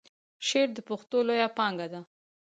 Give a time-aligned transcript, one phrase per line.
[0.47, 2.01] شعر د پښتو لویه پانګه ده.